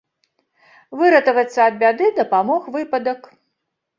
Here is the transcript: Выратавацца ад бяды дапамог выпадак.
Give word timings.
Выратавацца 1.01 1.59
ад 1.71 1.77
бяды 1.83 2.09
дапамог 2.21 2.63
выпадак. 2.79 3.21